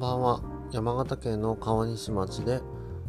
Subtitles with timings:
[0.00, 0.40] んばんは。
[0.72, 2.62] 山形県の川西町で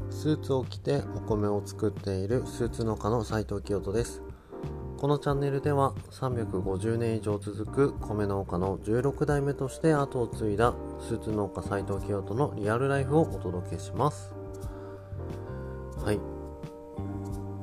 [0.10, 4.22] スーツを着てお米を作っているスーツ農家の斉藤清人です。
[4.98, 14.34] このチャンネルでは350年以上続く米農家の16代目として後を継いだスーツ農家斉藤清人のリアルライフをお届けします。
[16.04, 16.20] はい。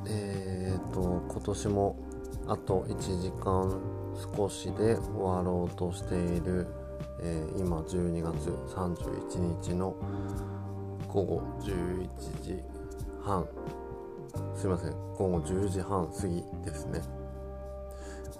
[0.09, 1.97] えーと今年も
[2.47, 3.79] あと1時間
[4.35, 6.67] 少しで終わろうとしている
[7.21, 9.95] えー、今12月31日の
[11.09, 12.09] 午後11
[12.43, 12.63] 時
[13.23, 13.47] 半。
[14.55, 14.93] すいません。
[15.17, 17.01] 午後10時半過ぎですね。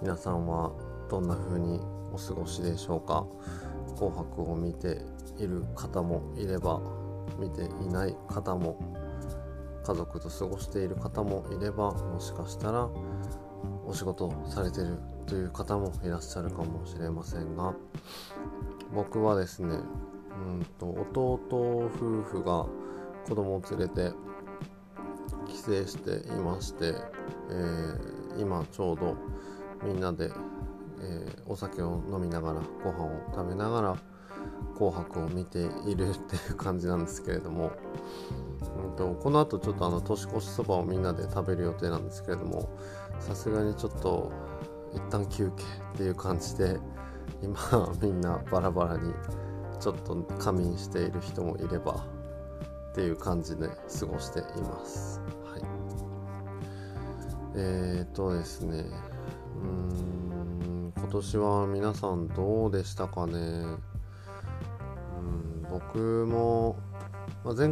[0.01, 0.71] 皆さんは
[1.09, 1.81] どんな風に
[2.13, 3.25] お過ごしでしょうか？
[3.97, 5.01] 紅白を見て
[5.37, 6.79] いる方もいれば
[7.37, 8.77] 見ていない方も
[9.83, 12.87] 家族と過ごしている方もいればもしかしたら
[13.85, 17.75] お仕事されてるという方もいらっしゃるかもしれませんが
[18.93, 21.89] 僕はですねうんと弟夫
[22.23, 22.65] 婦が
[23.27, 24.11] 子供を連れて
[25.47, 26.95] 帰省していまして、
[27.51, 29.15] えー、今ちょうど
[29.85, 30.31] みんなで、
[31.01, 33.97] えー、お酒を飲みながらご飯を食べながら
[34.75, 37.71] 紅白を見ているっていう感じなんですけれども、
[38.89, 42.69] うんと、この後ちょっとあの年越しそばをみんなで食べる予定なんですけれども
[43.19, 44.31] さすがにちょっと
[44.93, 46.79] 一旦休憩っていう感じで
[47.41, 47.57] 今
[48.01, 49.13] みんなバラバラに
[49.79, 52.05] ちょっと仮眠している人もいれば
[52.91, 55.21] っていう感じで過ごしています。
[55.45, 55.61] はい、
[57.55, 58.85] えーとですね。
[59.55, 63.33] うん今年は皆さんどうでしたかね。
[63.33, 63.37] う
[65.21, 66.75] ん僕も、
[67.45, 67.69] まあ、前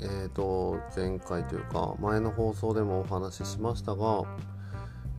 [0.00, 4.24] えーと前回というか前の放送でもお話ししましたが、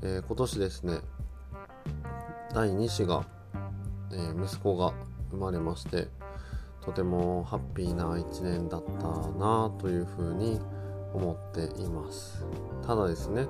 [0.03, 0.99] えー、今年ですね
[2.57, 3.23] 第2子が
[4.11, 4.93] えー、息子が
[5.29, 6.07] 生まれまして
[6.81, 10.59] とてもハッピーな1年だったなというふうに
[11.13, 12.45] 思っています。
[12.85, 13.45] ただですね、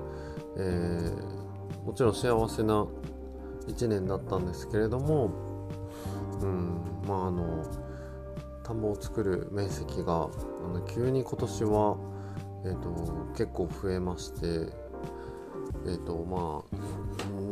[0.58, 2.86] えー、もちろん幸せな
[3.68, 5.30] 1年だったんですけれども
[6.42, 7.64] うんまああの
[8.62, 11.96] 田んぼを作る面積があの急に今年は、
[12.66, 12.90] えーと、
[13.32, 14.70] 結構増えまして
[15.86, 16.78] えーとまあ、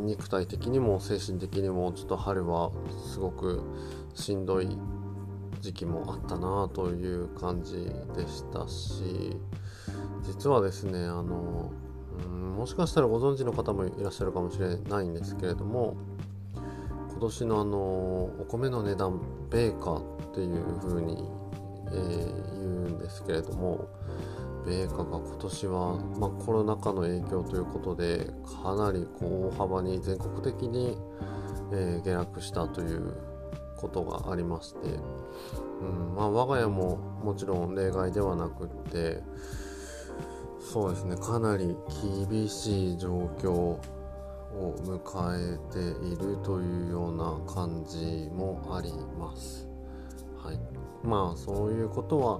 [0.05, 2.71] 肉体的にも精神的にもちょっと春は
[3.11, 3.61] すごく
[4.13, 4.77] しんどい
[5.61, 7.73] 時期もあったなという感じ
[8.15, 9.35] でしたし
[10.23, 11.71] 実はですねあの
[12.57, 15.95] もしかしたらご存知の方もいらっしゃるかもしれないんですけれども
[17.11, 20.01] 今年のあのお米の値段米価っ
[20.33, 21.23] ていう風に、
[21.87, 23.89] えー、言うんですけれども
[24.67, 28.29] 米価が今年は、まあ、コロナ禍の影響ということで
[28.61, 30.97] かなりこう大幅に全国的に、
[31.71, 33.15] えー、下落したという
[33.77, 34.79] ことがありまして、
[35.81, 39.23] うんまあ、我が家ももちろん例外ではなくって
[40.59, 41.73] そうですねかなり
[42.27, 43.79] 厳しい状況を
[44.83, 44.99] 迎
[45.35, 49.66] えているというような感じもあります。
[50.47, 50.59] はい、
[51.03, 52.39] まあそういうことは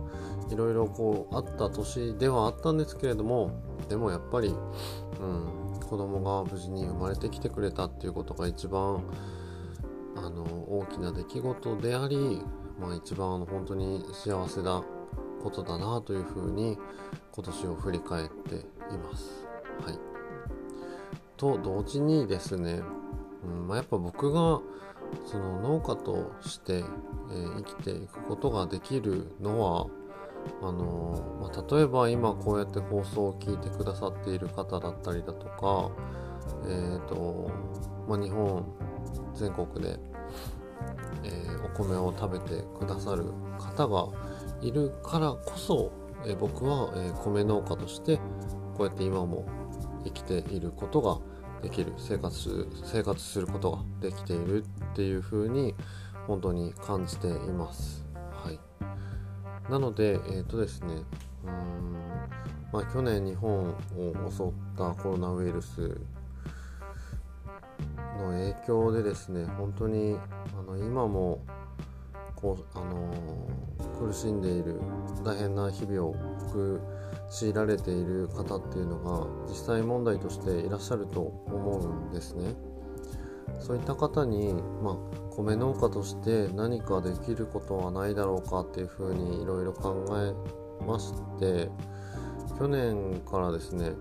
[0.49, 3.51] いろいろこうあった年ではあったんですけれども
[3.89, 9.03] でもやっぱり、うん、子供が無事に生まれてきてくれたっていうことが一番
[10.15, 12.41] あの大きな出来事であり、
[12.79, 14.83] まあ、一番本当に幸せな
[15.43, 16.77] ことだなというふうに
[17.33, 19.45] 今年を振り返っています。
[19.85, 19.99] はい、
[21.35, 22.81] と同時にですね、
[23.43, 24.59] うんまあ、やっぱ僕が
[25.25, 29.87] その農家として、えー、生きていくことができるのは
[30.61, 35.91] あのまあ、例えば今こうやって放送を聞いてくださっている方だったりだとか、
[36.65, 37.51] えーと
[38.07, 38.65] まあ、日本
[39.35, 39.99] 全国で、
[41.23, 43.25] えー、お米を食べてくださる
[43.59, 44.07] 方が
[44.61, 45.91] いるからこそ、
[46.25, 48.17] えー、僕は、えー、米農家として
[48.77, 49.45] こうやって今も
[50.05, 51.19] 生きていることが
[51.61, 55.73] できる生活生活することができているっていう風に
[56.27, 58.05] 本当に感じています。
[58.13, 58.59] はい、
[59.71, 61.03] なので、えっ、ー、とですね、
[61.45, 61.97] うん
[62.71, 63.75] まあ、去年日本を
[64.29, 65.99] 襲ったコロナウイルス
[68.19, 70.17] の影響でですね、本当に
[70.57, 71.39] あの今も
[72.35, 74.79] こう、あのー、苦しんでいる
[75.23, 76.15] 大変な日々を
[76.49, 76.79] 送
[77.29, 82.55] 強いられている方っていうのが実際問題としていらっしゃると思うんですね。
[83.59, 84.95] そういった方に、まあ、
[85.35, 91.69] 米農家として何かできることはないだろうかっていうふうにいろいろ考えまして
[92.57, 93.91] 去年からですね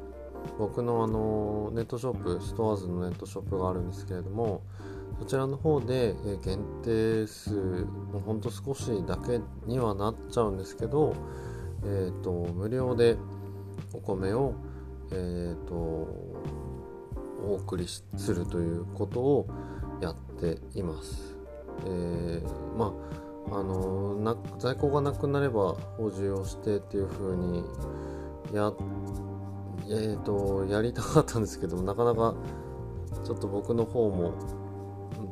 [0.58, 4.62] 僕のあのネットショップストアーズのネットショップがあるんですけれども
[5.18, 6.14] そちらの方で
[6.44, 7.50] 限定数
[8.12, 11.14] もほんと少しだけにはなっちゃうんですけど、
[11.84, 13.16] えーと、無料で
[13.92, 14.54] お米を、
[15.12, 19.48] えーと、お送りするということを
[20.00, 21.36] やっています。
[21.86, 27.64] えー、まああのな在庫がなくなれば補充をしてっていう風に
[28.52, 28.72] や,、
[29.88, 32.34] えーと、やりたかったんですけどなかなか
[33.24, 34.32] ちょっと僕の方も、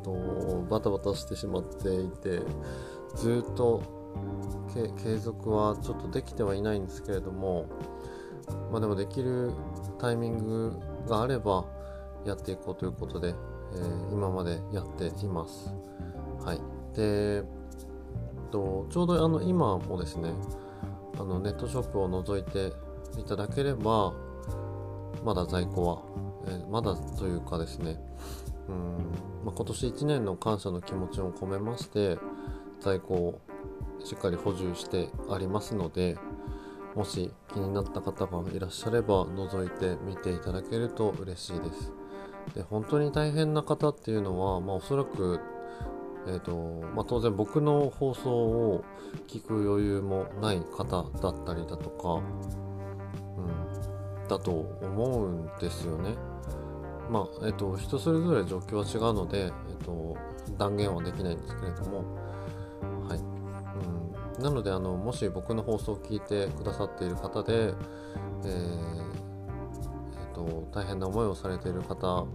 [0.05, 2.41] と、バタバタしてしまっていて
[3.15, 3.81] ずっと
[5.03, 7.65] 継続はちょっとできてはいないんですけれども
[8.71, 9.51] まあでもできる
[9.99, 11.65] タイミングがあれば
[12.25, 15.73] やっていこうということで、えー、今までやっています。
[16.43, 16.61] はい、
[16.95, 17.43] で
[18.51, 20.31] とちょうどあの今もですね
[21.17, 22.73] あのネットショップを覗いて
[23.19, 24.13] いただければ
[25.23, 26.03] まだ在庫は、
[26.47, 27.97] えー、まだというかですね
[28.69, 32.17] うん、まあ、今年1年の感謝の気持ちを込めまして
[32.79, 33.41] 在庫を
[34.03, 36.17] しっかり補充してありますので
[36.95, 41.91] もし気になった方がいらっしゃれば覗いてみていただけると嬉しいです
[42.53, 45.39] で本当に大変な方っていうのは、まあ、おそらく
[46.27, 48.83] えーとまあ、当然僕の放送を
[49.27, 52.13] 聞く余裕もない方だったりだとか、
[53.37, 53.41] う
[54.25, 56.15] ん、だと思うんですよね。
[57.09, 59.51] まあ、えっ、と、人それぞれ状況は違うので、えっ、
[59.85, 60.15] と、
[60.57, 62.03] 断言はできないんですけれども、
[63.07, 63.19] はい。
[64.37, 67.73] うん、なので、あの、もし僕の放送を聞いてくださっている方で、えー、
[68.43, 72.25] えー、と、大変な思いをされている方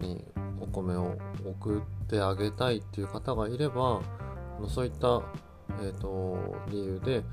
[0.00, 0.24] に
[0.60, 4.00] お米を送ってあげたいっていう方がいれば
[4.68, 5.22] そういった、
[5.80, 7.24] えーと、理由で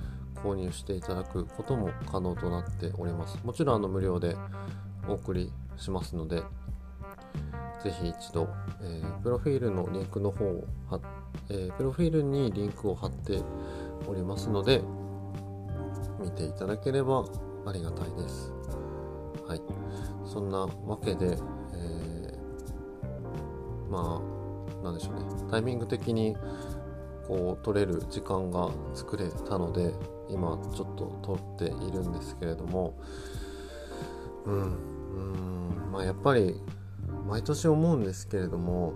[0.44, 3.38] 購入していただくことも可能となっております。
[3.44, 4.36] もちろんあの無料で
[5.10, 6.44] お送りしますので
[7.84, 8.50] ぜひ一度、
[8.82, 11.00] えー、プロフィールのリンクの方を貼
[11.50, 13.42] えー、プロフィールにリンクを貼って
[14.08, 14.82] おりますので
[16.20, 17.26] 見ていただければ
[17.66, 18.52] ありがたいです。
[19.48, 19.62] はい。
[20.26, 21.38] そんなわけで、
[21.74, 22.34] え
[23.90, 26.36] まあなんでしょうねタイミング的に
[27.28, 29.94] こう取れる時間が作れたので
[30.30, 32.94] 今ちょっと撮っているんですけれども
[34.46, 36.56] うんうんまあやっぱり
[37.28, 38.94] 毎年思うんですけれども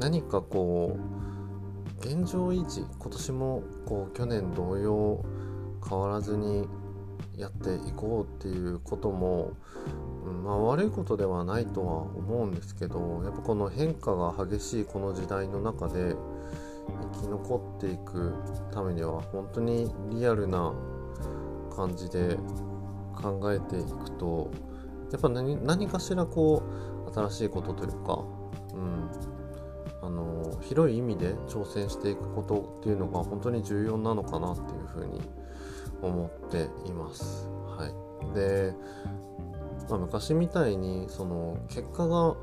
[0.00, 5.24] 何かこう現状維持今年もこう去年同様
[5.88, 6.68] 変わらずに
[7.36, 9.52] やっていこうっていうことも
[10.44, 16.16] まあ、悪いことではないとは思うんですけどやっぱこの変化が激しいこの時代の中で
[17.14, 18.34] 生き残っていく
[18.72, 20.72] ためには本当にリアルな
[21.74, 22.36] 感じで
[23.14, 24.50] 考えていくと
[25.14, 26.60] やっぱ何何かしらこ
[27.06, 28.24] う新しいことというか、
[28.74, 29.08] うん、
[30.02, 35.20] あの広い意味で挑戦していくことっていうのが本当に重要なのかなっていうふうに
[36.02, 37.48] 思っています。
[37.78, 38.74] はい、で
[39.88, 42.34] まあ、昔みたいにその結果が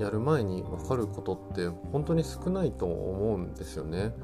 [0.00, 4.14] やる前に分かることって本当に少ないと思うんですよね。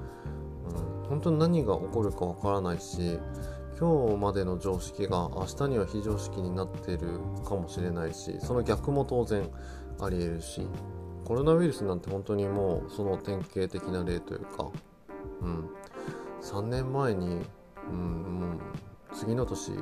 [1.04, 3.20] うん、本当に何が起こるか分からないし
[3.82, 9.50] 今日までの常識が明日には非常識になってるかもしれないしその逆も当然
[10.00, 10.68] ありえるし
[11.24, 14.70] コロナウイルスなんて本当にもうその典型的な例というか、
[15.40, 15.68] うん、
[16.42, 17.40] 3年前に、
[17.90, 18.60] うん、
[19.12, 19.72] 次の年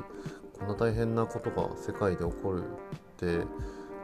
[0.59, 2.65] こんな大変なことが世界で起こるっ
[3.19, 3.45] て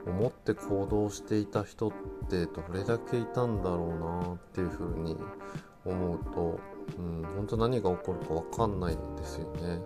[0.06, 1.92] 思って行動していた人っ
[2.28, 5.16] てどれだけいたんだろうなっていうふうに
[5.86, 6.60] 思うと、
[6.98, 9.80] うん、本当何が起こるか分かんないですよね。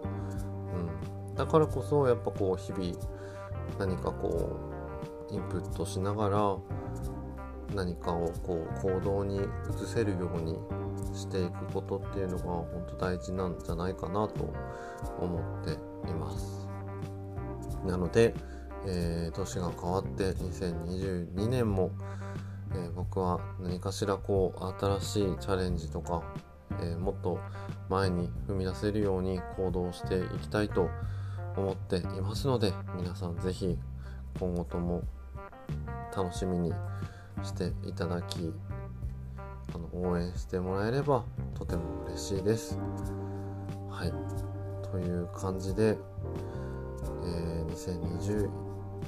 [1.29, 2.93] うん、だからこそやっぱこう日々
[3.79, 4.57] 何かこ
[5.31, 6.57] うインプットしながら
[7.75, 9.43] 何かをこう行動に移
[9.87, 10.59] せるように
[11.15, 14.53] していくことっていうのが本当大事なんじゃないかなと
[15.21, 15.73] 思って
[16.11, 16.69] います。
[17.87, 18.35] なので、
[18.87, 21.91] えー、年が変わって2022年も、
[22.73, 26.23] えー、僕は何かしらこう新しいチャレンジとか、
[26.83, 27.39] えー、もっと
[27.89, 30.89] 前に踏み出せるように行動していきたいと
[31.57, 33.79] 思っていますので皆さん是非
[34.39, 35.03] 今後とも
[36.17, 36.73] 楽しみに
[37.43, 38.53] していただき
[39.75, 42.79] あの応援してもらえればとても嬉しいです。
[43.91, 44.13] はい
[44.91, 45.97] という感じで
[47.25, 48.51] えー、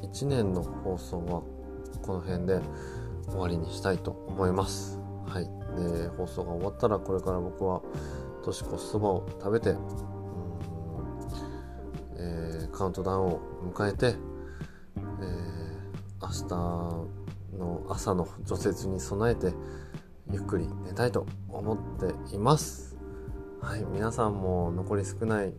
[0.03, 1.43] 2021年の放送は
[2.03, 2.61] この辺で
[3.29, 4.99] 終わりにしたいと思います。
[5.27, 5.62] はい。
[5.77, 7.83] で、放送が終わったらこれから僕は
[8.45, 9.77] 年越しそばを食べて、
[12.17, 13.41] えー、カウントダウンを
[13.75, 14.17] 迎えて
[14.97, 15.33] え、
[16.21, 16.55] 明日
[17.59, 19.55] の朝の除雪に備えて
[20.31, 22.97] ゆっくり寝たいと思っています。
[23.61, 25.53] はい皆さんも残り少ない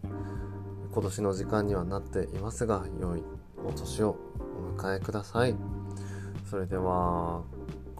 [0.91, 3.23] 今年の時間にはなっていますが良い
[3.65, 4.17] お年を
[4.75, 5.55] お迎えください。
[6.49, 7.43] それでは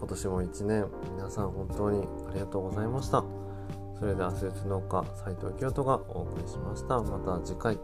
[0.04, 3.24] 今年も1年皆さん本当にありがとうございました。
[3.98, 7.00] それではスーツ農家斉藤清人がお送りしました。
[7.00, 7.78] また次回。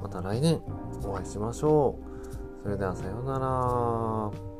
[0.00, 0.62] また来年
[1.04, 1.98] お会いしましょ
[2.60, 2.62] う。
[2.62, 4.53] それではさようなら。